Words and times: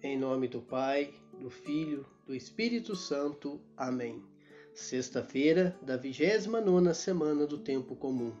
Em 0.00 0.16
nome 0.16 0.46
do 0.46 0.60
Pai, 0.60 1.12
do 1.40 1.50
Filho, 1.50 2.06
do 2.24 2.32
Espírito 2.32 2.94
Santo. 2.94 3.60
Amém. 3.76 4.22
Sexta-feira 4.72 5.76
da 5.82 5.96
29 5.96 6.94
semana 6.94 7.44
do 7.44 7.58
Tempo 7.58 7.96
Comum. 7.96 8.32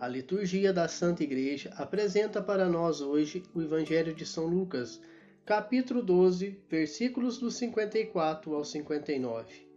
A 0.00 0.08
liturgia 0.08 0.72
da 0.72 0.88
Santa 0.88 1.22
Igreja 1.22 1.74
apresenta 1.76 2.40
para 2.40 2.70
nós 2.70 3.02
hoje 3.02 3.42
o 3.54 3.60
Evangelho 3.60 4.14
de 4.14 4.24
São 4.24 4.46
Lucas, 4.46 4.98
capítulo 5.44 6.02
12, 6.02 6.58
versículos 6.70 7.36
do 7.36 7.50
54 7.50 8.54
ao 8.54 8.64
59. 8.64 9.68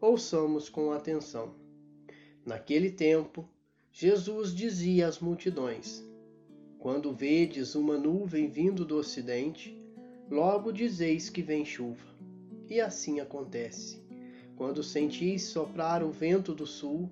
Ouçamos 0.00 0.68
com 0.68 0.92
atenção. 0.92 1.56
Naquele 2.46 2.92
tempo, 2.92 3.48
Jesus 3.90 4.54
dizia 4.54 5.08
às 5.08 5.18
multidões: 5.18 6.04
Quando 6.78 7.12
vedes 7.12 7.74
uma 7.74 7.98
nuvem 7.98 8.48
vindo 8.48 8.84
do 8.84 8.96
ocidente, 8.96 9.81
logo 10.32 10.72
dizeis 10.72 11.28
que 11.28 11.42
vem 11.42 11.62
chuva. 11.62 12.06
E 12.66 12.80
assim 12.80 13.20
acontece. 13.20 14.02
Quando 14.56 14.82
sentis 14.82 15.42
soprar 15.42 16.02
o 16.02 16.10
vento 16.10 16.54
do 16.54 16.66
sul, 16.66 17.10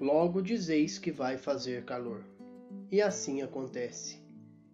logo 0.00 0.40
dizeis 0.40 0.98
que 0.98 1.12
vai 1.12 1.36
fazer 1.36 1.84
calor. 1.84 2.24
E 2.90 3.02
assim 3.02 3.42
acontece. 3.42 4.18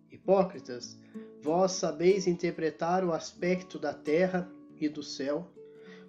Hipócritas, 0.08 0.96
vós 1.42 1.72
sabeis 1.72 2.28
interpretar 2.28 3.04
o 3.04 3.12
aspecto 3.12 3.76
da 3.76 3.92
terra 3.92 4.48
e 4.80 4.88
do 4.88 5.02
céu. 5.02 5.50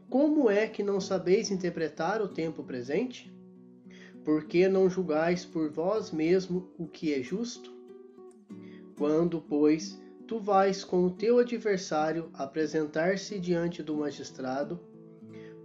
Como 0.08 0.52
é 0.52 0.68
que 0.68 0.84
não 0.84 1.02
sabeis 1.02 1.50
interpretar 1.50 2.22
o 2.22 2.28
tempo 2.28 2.64
presente? 2.64 3.34
Por 4.24 4.46
que 4.46 4.68
não 4.68 4.88
julgais 4.88 5.46
por 5.46 5.72
vós 5.72 6.12
mesmo 6.12 6.70
o 6.78 6.88
que 6.88 7.12
é 7.12 7.24
justo? 7.24 7.74
Quando, 8.96 9.42
pois, 9.42 10.00
tu 10.32 10.40
vais 10.40 10.86
com 10.86 11.04
o 11.04 11.12
teu 11.12 11.40
adversário 11.40 12.30
apresentar-se 12.34 13.38
diante 13.38 13.84
do 13.84 13.98
magistrado, 13.98 14.80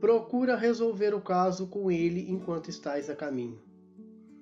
procura 0.00 0.56
resolver 0.56 1.14
o 1.14 1.20
caso 1.20 1.68
com 1.68 1.88
ele 1.88 2.28
enquanto 2.28 2.68
estás 2.68 3.08
a 3.08 3.14
caminho. 3.14 3.62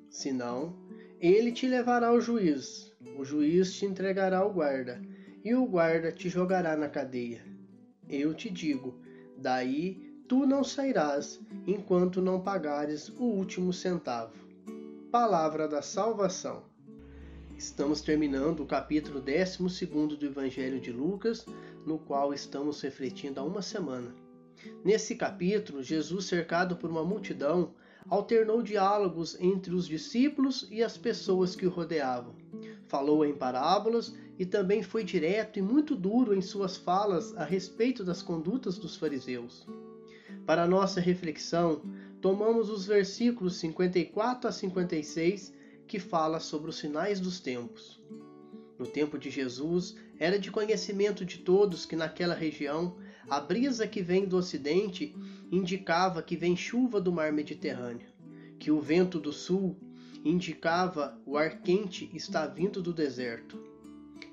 Senão, 0.08 0.74
ele 1.20 1.52
te 1.52 1.68
levará 1.68 2.06
ao 2.06 2.22
juiz, 2.22 2.90
o 3.18 3.22
juiz 3.22 3.74
te 3.74 3.84
entregará 3.84 4.38
ao 4.38 4.50
guarda, 4.50 4.98
e 5.44 5.54
o 5.54 5.66
guarda 5.66 6.10
te 6.10 6.30
jogará 6.30 6.74
na 6.74 6.88
cadeia. 6.88 7.44
Eu 8.08 8.32
te 8.32 8.48
digo: 8.48 8.98
daí 9.36 10.10
tu 10.26 10.46
não 10.46 10.64
sairás 10.64 11.38
enquanto 11.66 12.22
não 12.22 12.40
pagares 12.40 13.10
o 13.10 13.24
último 13.24 13.74
centavo. 13.74 14.32
Palavra 15.12 15.68
da 15.68 15.82
salvação. 15.82 16.62
Estamos 17.56 18.00
terminando 18.00 18.60
o 18.60 18.66
capítulo 18.66 19.20
12 19.20 19.86
do 20.16 20.26
Evangelho 20.26 20.80
de 20.80 20.90
Lucas, 20.90 21.46
no 21.86 21.98
qual 21.98 22.34
estamos 22.34 22.80
refletindo 22.80 23.38
há 23.38 23.44
uma 23.44 23.62
semana. 23.62 24.12
Nesse 24.84 25.14
capítulo, 25.14 25.82
Jesus, 25.82 26.26
cercado 26.26 26.76
por 26.76 26.90
uma 26.90 27.04
multidão, 27.04 27.72
alternou 28.08 28.60
diálogos 28.60 29.38
entre 29.40 29.72
os 29.72 29.86
discípulos 29.86 30.66
e 30.70 30.82
as 30.82 30.98
pessoas 30.98 31.54
que 31.54 31.66
o 31.66 31.70
rodeavam. 31.70 32.34
Falou 32.88 33.24
em 33.24 33.34
parábolas 33.34 34.14
e 34.36 34.44
também 34.44 34.82
foi 34.82 35.04
direto 35.04 35.58
e 35.58 35.62
muito 35.62 35.94
duro 35.94 36.34
em 36.34 36.42
suas 36.42 36.76
falas 36.76 37.36
a 37.36 37.44
respeito 37.44 38.04
das 38.04 38.20
condutas 38.20 38.78
dos 38.78 38.96
fariseus. 38.96 39.66
Para 40.44 40.66
nossa 40.66 41.00
reflexão, 41.00 41.82
tomamos 42.20 42.68
os 42.68 42.84
versículos 42.84 43.56
54 43.56 44.48
a 44.48 44.52
56 44.52 45.52
que 45.94 46.00
fala 46.00 46.40
sobre 46.40 46.70
os 46.70 46.78
sinais 46.78 47.20
dos 47.20 47.38
tempos. 47.38 48.02
No 48.76 48.84
tempo 48.84 49.16
de 49.16 49.30
Jesus, 49.30 49.94
era 50.18 50.40
de 50.40 50.50
conhecimento 50.50 51.24
de 51.24 51.38
todos 51.38 51.86
que 51.86 51.94
naquela 51.94 52.34
região 52.34 52.96
a 53.30 53.38
brisa 53.38 53.86
que 53.86 54.02
vem 54.02 54.26
do 54.26 54.36
ocidente 54.36 55.14
indicava 55.52 56.20
que 56.20 56.36
vem 56.36 56.56
chuva 56.56 57.00
do 57.00 57.12
mar 57.12 57.32
Mediterrâneo, 57.32 58.08
que 58.58 58.72
o 58.72 58.80
vento 58.80 59.20
do 59.20 59.32
sul 59.32 59.76
indicava 60.24 61.16
o 61.24 61.36
ar 61.36 61.62
quente 61.62 62.10
está 62.12 62.44
vindo 62.44 62.82
do 62.82 62.92
deserto. 62.92 63.56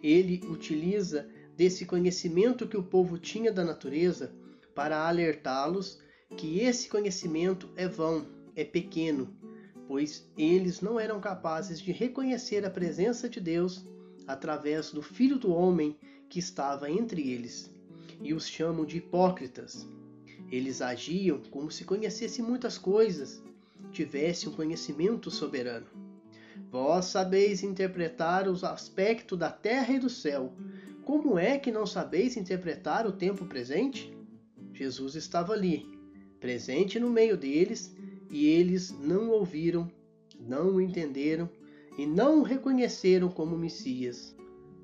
Ele 0.01 0.41
utiliza 0.49 1.29
desse 1.55 1.85
conhecimento 1.85 2.67
que 2.67 2.75
o 2.75 2.81
povo 2.81 3.19
tinha 3.19 3.51
da 3.51 3.63
natureza 3.63 4.33
para 4.73 5.07
alertá-los 5.07 6.01
que 6.35 6.61
esse 6.61 6.89
conhecimento 6.89 7.69
é 7.75 7.87
vão, 7.87 8.25
é 8.55 8.63
pequeno, 8.63 9.31
pois 9.91 10.25
eles 10.37 10.79
não 10.79 10.97
eram 10.97 11.19
capazes 11.19 11.81
de 11.81 11.91
reconhecer 11.91 12.65
a 12.65 12.69
presença 12.69 13.27
de 13.27 13.41
Deus 13.41 13.85
através 14.25 14.89
do 14.89 15.01
Filho 15.01 15.37
do 15.37 15.51
Homem 15.51 15.97
que 16.29 16.39
estava 16.39 16.89
entre 16.89 17.29
eles, 17.29 17.69
e 18.21 18.33
os 18.33 18.47
chamam 18.47 18.85
de 18.85 18.99
hipócritas. 18.99 19.85
Eles 20.49 20.81
agiam 20.81 21.41
como 21.51 21.69
se 21.69 21.83
conhecessem 21.83 22.41
muitas 22.41 22.77
coisas, 22.77 23.43
tivessem 23.91 24.47
um 24.47 24.53
conhecimento 24.53 25.29
soberano. 25.29 25.87
Vós 26.71 27.07
sabeis 27.07 27.61
interpretar 27.61 28.47
os 28.47 28.63
aspectos 28.63 29.37
da 29.37 29.51
terra 29.51 29.93
e 29.93 29.99
do 29.99 30.09
céu. 30.09 30.53
Como 31.03 31.37
é 31.37 31.59
que 31.59 31.69
não 31.69 31.85
sabeis 31.85 32.37
interpretar 32.37 33.05
o 33.05 33.11
tempo 33.11 33.43
presente? 33.45 34.17
Jesus 34.71 35.15
estava 35.15 35.51
ali, 35.51 35.85
presente 36.39 36.97
no 36.97 37.09
meio 37.09 37.35
deles, 37.35 37.93
e 38.31 38.47
eles 38.47 38.91
não 38.91 39.29
ouviram, 39.29 39.91
não 40.39 40.75
o 40.75 40.81
entenderam 40.81 41.49
e 41.97 42.05
não 42.07 42.39
o 42.39 42.43
reconheceram 42.43 43.29
como 43.29 43.57
Messias. 43.57 44.35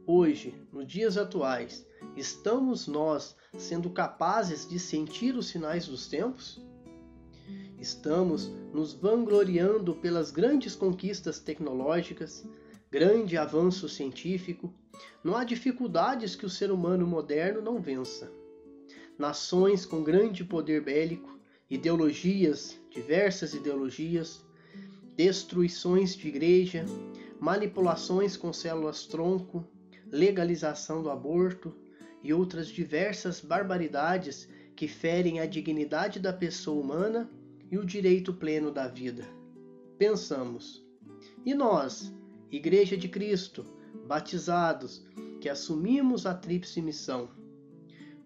Hoje, 0.06 0.54
nos 0.72 0.86
dias 0.86 1.18
atuais, 1.18 1.88
estamos 2.16 2.88
nós 2.88 3.36
sendo 3.58 3.90
capazes 3.90 4.68
de 4.68 4.78
sentir 4.78 5.36
os 5.36 5.48
sinais 5.48 5.88
dos 5.88 6.08
tempos? 6.08 6.62
Estamos 7.80 8.52
nos 8.74 8.94
vangloriando 8.94 9.96
pelas 9.96 10.30
grandes 10.30 10.76
conquistas 10.76 11.40
tecnológicas, 11.40 12.46
grande 12.92 13.38
avanço 13.38 13.88
científico. 13.88 14.74
Não 15.24 15.36
há 15.36 15.44
dificuldades 15.44 16.36
que 16.36 16.46
o 16.46 16.50
ser 16.50 16.72
humano 16.72 17.08
moderno 17.08 17.62
não 17.62 17.80
vença 17.80 18.32
nações 19.18 19.86
com 19.86 20.04
grande 20.04 20.44
poder 20.44 20.84
bélico, 20.84 21.37
ideologias, 21.70 22.80
diversas 22.90 23.54
ideologias, 23.54 24.46
destruições 25.16 26.16
de 26.16 26.28
igreja, 26.28 26.86
manipulações 27.40 28.38
com 28.38 28.54
células-tronco, 28.54 29.66
legalização 30.10 31.04
do 31.04 31.10
aborto 31.10 31.76
e 32.24 32.34
outras 32.34 32.68
diversas 32.68 33.42
barbaridades 33.42 34.48
que 34.76 34.88
ferem 34.88 35.40
a 35.40 35.46
dignidade 35.46 36.20
da 36.20 36.32
pessoa 36.32 36.82
humana 36.82 37.30
e 37.70 37.78
o 37.78 37.86
direito 37.86 38.34
pleno 38.34 38.72
da 38.72 38.88
vida. 38.88 39.26
Pensamos, 39.98 40.86
e 41.46 41.54
nós, 41.54 42.14
Igreja 42.52 42.96
de 42.96 43.10
Cristo, 43.10 43.66
batizados, 44.08 45.06
que 45.42 45.50
assumimos 45.50 46.26
a 46.26 46.34
tríplice 46.34 46.82
missão, 46.82 47.30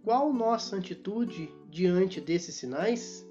qual 0.03 0.33
nossa 0.33 0.77
atitude 0.77 1.49
diante 1.69 2.19
desses 2.19 2.55
sinais? 2.55 3.25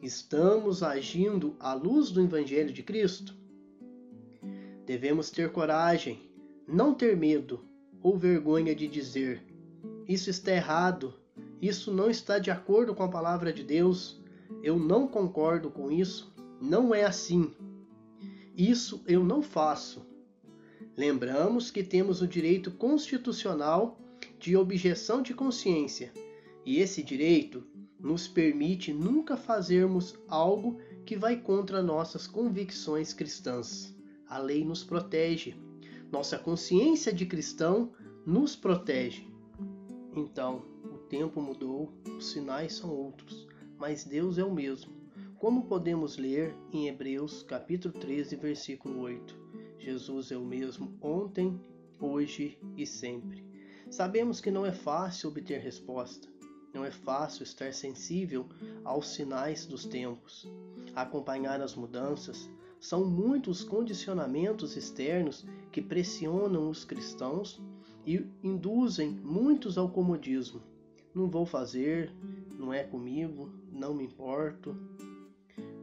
Estamos 0.00 0.84
agindo 0.84 1.56
à 1.58 1.74
luz 1.74 2.12
do 2.12 2.22
Evangelho 2.22 2.72
de 2.72 2.84
Cristo? 2.84 3.34
Devemos 4.86 5.28
ter 5.28 5.50
coragem, 5.50 6.22
não 6.68 6.94
ter 6.94 7.16
medo 7.16 7.64
ou 8.00 8.16
vergonha 8.16 8.76
de 8.76 8.86
dizer: 8.86 9.42
Isso 10.06 10.30
está 10.30 10.52
errado, 10.52 11.14
isso 11.60 11.92
não 11.92 12.08
está 12.08 12.38
de 12.38 12.48
acordo 12.48 12.94
com 12.94 13.02
a 13.02 13.08
palavra 13.08 13.52
de 13.52 13.64
Deus, 13.64 14.22
eu 14.62 14.78
não 14.78 15.08
concordo 15.08 15.68
com 15.68 15.90
isso, 15.90 16.32
não 16.60 16.94
é 16.94 17.04
assim. 17.04 17.52
Isso 18.56 19.02
eu 19.04 19.24
não 19.24 19.42
faço. 19.42 20.06
Lembramos 20.96 21.72
que 21.72 21.82
temos 21.82 22.22
o 22.22 22.28
direito 22.28 22.70
constitucional 22.70 23.98
de 24.38 24.56
objeção 24.56 25.22
de 25.22 25.34
consciência, 25.34 26.12
e 26.68 26.80
esse 26.80 27.02
direito 27.02 27.64
nos 27.98 28.28
permite 28.28 28.92
nunca 28.92 29.38
fazermos 29.38 30.18
algo 30.28 30.78
que 31.06 31.16
vai 31.16 31.34
contra 31.34 31.82
nossas 31.82 32.26
convicções 32.26 33.14
cristãs. 33.14 33.96
A 34.28 34.36
lei 34.36 34.66
nos 34.66 34.84
protege. 34.84 35.56
Nossa 36.12 36.38
consciência 36.38 37.10
de 37.10 37.24
cristão 37.24 37.90
nos 38.26 38.54
protege. 38.54 39.26
Então, 40.14 40.62
o 40.84 40.98
tempo 40.98 41.40
mudou, 41.40 41.90
os 42.18 42.32
sinais 42.32 42.74
são 42.74 42.90
outros, 42.90 43.48
mas 43.78 44.04
Deus 44.04 44.36
é 44.36 44.44
o 44.44 44.52
mesmo. 44.52 44.92
Como 45.38 45.64
podemos 45.64 46.18
ler 46.18 46.54
em 46.70 46.86
Hebreus 46.86 47.42
capítulo 47.42 47.94
13, 47.94 48.36
versículo 48.36 49.00
8. 49.00 49.34
Jesus 49.78 50.30
é 50.30 50.36
o 50.36 50.44
mesmo 50.44 50.94
ontem, 51.00 51.58
hoje 51.98 52.58
e 52.76 52.84
sempre. 52.84 53.42
Sabemos 53.90 54.38
que 54.38 54.50
não 54.50 54.66
é 54.66 54.72
fácil 54.72 55.30
obter 55.30 55.60
resposta, 55.60 56.28
não 56.72 56.84
é 56.84 56.90
fácil 56.90 57.42
estar 57.42 57.72
sensível 57.72 58.46
aos 58.84 59.08
sinais 59.08 59.66
dos 59.66 59.84
tempos, 59.84 60.50
acompanhar 60.94 61.60
as 61.60 61.74
mudanças. 61.74 62.48
São 62.80 63.04
muitos 63.04 63.64
condicionamentos 63.64 64.76
externos 64.76 65.44
que 65.72 65.82
pressionam 65.82 66.70
os 66.70 66.84
cristãos 66.84 67.60
e 68.06 68.24
induzem 68.42 69.10
muitos 69.10 69.76
ao 69.76 69.88
comodismo. 69.88 70.62
Não 71.14 71.28
vou 71.28 71.44
fazer, 71.44 72.12
não 72.58 72.72
é 72.72 72.84
comigo, 72.84 73.50
não 73.72 73.94
me 73.94 74.04
importo. 74.04 74.76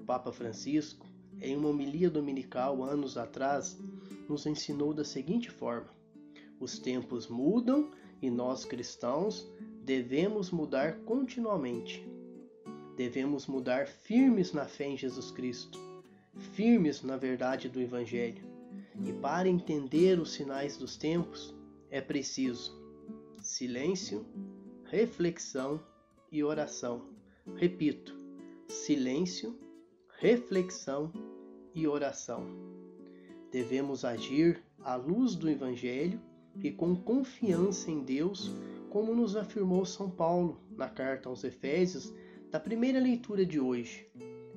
Papa 0.05 0.31
Francisco, 0.31 1.05
em 1.41 1.55
uma 1.57 1.69
homilia 1.69 2.09
dominical 2.09 2.83
anos 2.83 3.17
atrás, 3.17 3.77
nos 4.29 4.45
ensinou 4.45 4.93
da 4.93 5.03
seguinte 5.03 5.51
forma: 5.51 5.89
os 6.59 6.79
tempos 6.79 7.27
mudam 7.27 7.91
e 8.21 8.29
nós 8.29 8.63
cristãos 8.65 9.47
devemos 9.85 10.49
mudar 10.49 10.95
continuamente. 11.05 12.03
Devemos 12.97 13.45
mudar 13.45 13.87
firmes 13.87 14.51
na 14.51 14.65
fé 14.65 14.85
em 14.85 14.97
Jesus 14.97 15.29
Cristo, 15.29 15.79
firmes 16.53 17.03
na 17.03 17.17
verdade 17.17 17.69
do 17.69 17.79
Evangelho. 17.79 18.43
E 19.05 19.13
para 19.13 19.47
entender 19.47 20.19
os 20.19 20.33
sinais 20.33 20.75
dos 20.75 20.97
tempos, 20.97 21.53
é 21.91 22.01
preciso 22.01 22.73
silêncio, 23.39 24.25
reflexão 24.85 25.79
e 26.31 26.43
oração. 26.43 27.05
Repito, 27.55 28.17
silêncio, 28.67 29.55
reflexão 30.17 31.13
e 31.75 31.87
oração. 31.87 32.47
Devemos 33.51 34.03
agir 34.03 34.63
à 34.79 34.95
luz 34.95 35.35
do 35.35 35.47
Evangelho 35.47 36.19
e 36.63 36.71
com 36.71 36.95
confiança 36.95 37.91
em 37.91 37.99
Deus, 38.01 38.51
como 38.95 39.13
nos 39.13 39.36
afirmou 39.36 39.86
São 39.86 40.09
Paulo 40.09 40.57
na 40.71 40.88
carta 40.88 41.27
aos 41.27 41.44
Efésios, 41.44 42.13
da 42.50 42.57
primeira 42.57 42.97
leitura 42.97 43.45
de 43.45 43.59
hoje. 43.59 44.07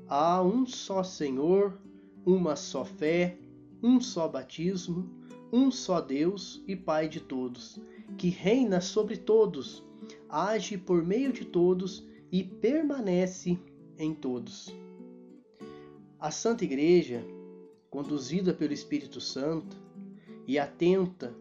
Há 0.06 0.40
um 0.40 0.64
só 0.64 1.02
Senhor, 1.02 1.76
uma 2.24 2.54
só 2.54 2.84
fé, 2.84 3.36
um 3.82 4.00
só 4.00 4.28
batismo, 4.28 5.10
um 5.52 5.72
só 5.72 6.00
Deus 6.00 6.62
e 6.68 6.76
Pai 6.76 7.08
de 7.08 7.18
todos, 7.18 7.80
que 8.16 8.28
reina 8.28 8.80
sobre 8.80 9.16
todos, 9.16 9.82
age 10.28 10.78
por 10.78 11.04
meio 11.04 11.32
de 11.32 11.44
todos 11.44 12.06
e 12.30 12.44
permanece 12.44 13.58
em 13.98 14.14
todos. 14.14 14.72
A 16.20 16.30
Santa 16.30 16.62
Igreja, 16.62 17.26
conduzida 17.90 18.54
pelo 18.54 18.72
Espírito 18.72 19.20
Santo 19.20 19.76
e 20.46 20.60
atenta 20.60 21.34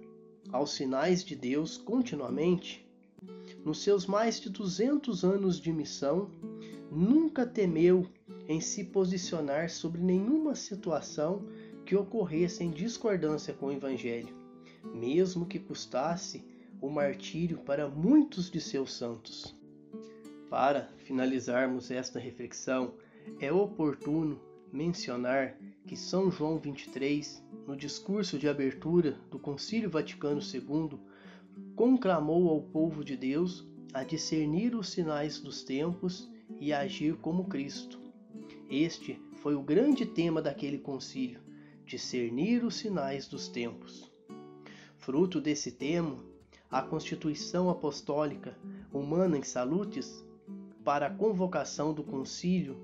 aos 0.52 0.72
sinais 0.72 1.24
de 1.24 1.36
Deus 1.36 1.78
continuamente, 1.78 2.87
nos 3.68 3.80
seus 3.80 4.06
mais 4.06 4.40
de 4.40 4.50
200 4.50 5.26
anos 5.26 5.60
de 5.60 5.74
missão, 5.74 6.32
nunca 6.90 7.46
temeu 7.46 8.08
em 8.48 8.62
se 8.62 8.82
posicionar 8.82 9.70
sobre 9.70 10.00
nenhuma 10.00 10.56
situação 10.56 11.46
que 11.86 11.94
ocorresse 11.94 12.64
em 12.64 12.72
discordância 12.72 13.54
com 13.54 13.66
o 13.66 13.72
Evangelho, 13.74 14.34
mesmo 14.94 15.46
que 15.46 15.60
custasse 15.60 16.46
o 16.80 16.90
martírio 16.90 17.58
para 17.58 17.90
muitos 17.90 18.50
de 18.50 18.62
seus 18.62 18.94
santos. 18.94 19.54
Para 20.50 20.88
finalizarmos 21.00 21.92
esta 21.92 22.20
reflexão, 22.20 22.94
é 23.38 23.52
oportuno 23.52 24.40
mencionar 24.72 25.58
que 25.86 25.98
São 25.98 26.32
João 26.32 26.58
23, 26.58 27.44
no 27.68 27.76
discurso 27.76 28.40
de 28.40 28.48
abertura 28.48 29.20
do 29.30 29.38
Concílio 29.38 29.90
Vaticano 29.90 30.40
II, 30.40 30.98
conclamou 31.78 32.50
ao 32.50 32.60
povo 32.60 33.06
de 33.06 33.16
Deus 33.16 33.64
a 33.94 34.04
discernir 34.04 34.76
os 34.76 34.90
sinais 34.90 35.40
dos 35.40 35.62
tempos 35.62 36.28
e 36.60 36.74
agir 36.74 37.16
como 37.18 37.46
Cristo. 37.46 38.00
Este 38.68 39.22
foi 39.36 39.54
o 39.54 39.62
grande 39.62 40.04
tema 40.04 40.42
daquele 40.42 40.80
concílio, 40.80 41.40
discernir 41.86 42.66
os 42.66 42.78
sinais 42.78 43.28
dos 43.28 43.48
tempos. 43.48 44.12
Fruto 44.98 45.40
desse 45.40 45.72
tema, 45.72 46.18
a 46.70 46.82
Constituição 46.82 47.70
Apostólica 47.70 48.58
Humana 48.92 49.38
em 49.38 49.44
Salutis, 49.44 50.26
para 50.84 51.06
a 51.06 51.14
convocação 51.14 51.94
do 51.94 52.04
concílio 52.04 52.76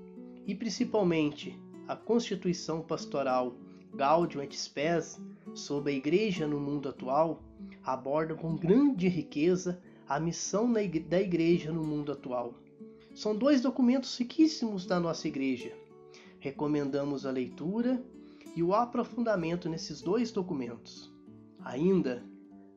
e 0.46 0.54
principalmente 0.54 1.58
a 1.88 1.96
Constituição 1.96 2.80
Pastoral 2.80 3.56
Gaudium 3.92 4.42
et 4.42 4.54
Spes 4.56 5.20
sobre 5.54 5.92
a 5.92 5.94
Igreja 5.94 6.46
no 6.46 6.58
mundo 6.58 6.88
atual 6.88 7.42
abordam 7.82 8.36
com 8.36 8.56
grande 8.56 9.08
riqueza 9.08 9.80
a 10.08 10.18
missão 10.20 10.70
da 10.72 10.82
Igreja 10.82 11.72
no 11.72 11.82
mundo 11.84 12.12
atual. 12.12 12.54
São 13.14 13.34
dois 13.34 13.60
documentos 13.60 14.18
riquíssimos 14.18 14.84
da 14.84 14.98
nossa 14.98 15.28
Igreja. 15.28 15.72
Recomendamos 16.40 17.24
a 17.24 17.30
leitura 17.30 18.04
e 18.56 18.62
o 18.62 18.74
aprofundamento 18.74 19.68
nesses 19.68 20.02
dois 20.02 20.30
documentos. 20.30 21.12
Ainda, 21.64 22.22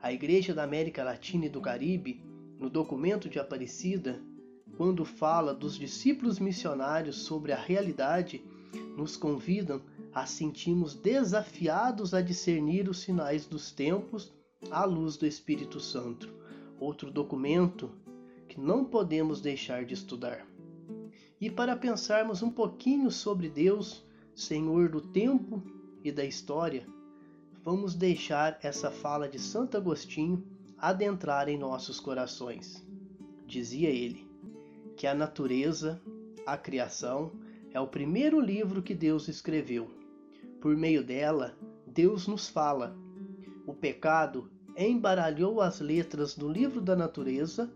a 0.02 0.14
Igreja 0.14 0.54
da 0.54 0.64
América 0.64 1.04
Latina 1.04 1.48
e 1.48 1.50
do 1.50 1.60
Caribe, 1.60 2.24
no 2.60 2.70
documento 2.70 3.28
de 3.28 3.40
Aparecida, 3.40 4.22
quando 4.78 5.04
fala 5.04 5.54
dos 5.54 5.78
discípulos 5.78 6.40
missionários 6.40 7.24
sobre 7.24 7.52
a 7.52 7.58
realidade 7.58 8.44
nos 8.96 9.18
convidam 9.18 9.82
a 10.18 10.26
sentirmos 10.26 10.96
desafiados 10.96 12.12
a 12.12 12.24
discernir 12.24 12.90
os 12.90 13.02
sinais 13.02 13.46
dos 13.46 13.72
tempos 13.72 14.34
à 14.72 14.84
luz 14.84 15.16
do 15.16 15.28
Espírito 15.28 15.80
Santo. 15.80 16.34
Outro 16.80 17.12
documento 17.12 17.92
que 18.50 18.60
não 18.60 18.84
podemos 18.84 19.42
deixar 19.42 19.86
de 19.86 19.94
estudar. 19.94 20.44
E 21.40 21.52
para 21.52 21.78
pensarmos 21.78 22.42
um 22.42 22.50
pouquinho 22.50 23.12
sobre 23.12 23.48
Deus, 23.48 24.04
Senhor 24.34 24.90
do 24.90 25.02
tempo 25.02 25.62
e 26.04 26.12
da 26.12 26.26
história, 26.26 26.88
vamos 27.64 27.94
deixar 27.94 28.58
essa 28.64 28.90
fala 28.90 29.30
de 29.30 29.38
Santo 29.38 29.78
Agostinho 29.78 30.44
adentrar 30.80 31.48
em 31.48 31.60
nossos 31.60 32.00
corações. 32.00 32.84
Dizia 33.46 33.90
ele 33.90 34.28
que 34.96 35.06
a 35.06 35.14
natureza, 35.14 36.02
a 36.44 36.58
criação, 36.58 37.34
é 37.72 37.80
o 37.80 37.86
primeiro 37.86 38.40
livro 38.40 38.82
que 38.82 38.96
Deus 38.96 39.28
escreveu. 39.28 39.97
Por 40.62 40.76
meio 40.76 41.04
dela, 41.04 41.58
Deus 41.86 42.28
nos 42.28 42.50
fala. 42.50 42.98
O 43.66 43.74
pecado 43.74 44.50
embaralhou 44.76 45.62
as 45.62 45.80
letras 45.80 46.36
do 46.36 46.50
livro 46.50 46.82
da 46.82 46.96
natureza 46.96 47.72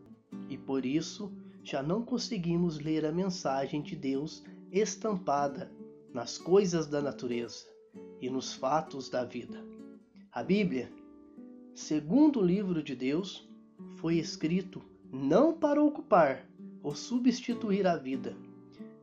e 0.49 0.57
por 0.57 0.85
isso 0.85 1.31
já 1.63 1.81
não 1.81 2.03
conseguimos 2.03 2.79
ler 2.79 3.05
a 3.05 3.11
mensagem 3.11 3.81
de 3.81 3.95
Deus 3.95 4.43
estampada 4.71 5.71
nas 6.13 6.37
coisas 6.37 6.87
da 6.87 7.01
natureza 7.01 7.65
e 8.19 8.29
nos 8.29 8.53
fatos 8.53 9.09
da 9.09 9.23
vida. 9.23 9.63
A 10.31 10.43
Bíblia, 10.43 10.91
segundo 11.73 12.39
o 12.39 12.45
livro 12.45 12.81
de 12.81 12.95
Deus, 12.95 13.47
foi 13.97 14.15
escrito 14.15 14.81
não 15.11 15.53
para 15.53 15.83
ocupar 15.83 16.47
ou 16.81 16.95
substituir 16.95 17.85
a 17.85 17.95
vida, 17.95 18.35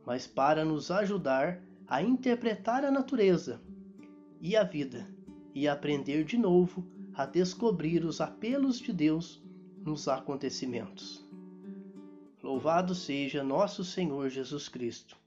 mas 0.05 0.25
para 0.25 0.65
nos 0.65 0.89
ajudar 0.89 1.61
a 1.89 2.03
interpretar 2.03 2.85
a 2.85 2.91
natureza 2.91 3.59
e 4.39 4.55
a 4.55 4.63
vida 4.63 5.07
e 5.55 5.67
aprender 5.67 6.23
de 6.23 6.37
novo 6.37 6.85
a 7.15 7.25
descobrir 7.25 8.05
os 8.05 8.21
apelos 8.21 8.79
de 8.79 8.93
Deus 8.93 9.41
nos 9.83 10.07
acontecimentos. 10.07 11.25
Louvado 12.43 12.93
seja 12.93 13.43
nosso 13.43 13.83
Senhor 13.83 14.29
Jesus 14.29 14.69
Cristo, 14.69 15.17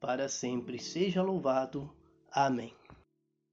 para 0.00 0.28
sempre 0.28 0.78
seja 0.78 1.22
louvado. 1.22 1.88
Amém. 2.32 2.79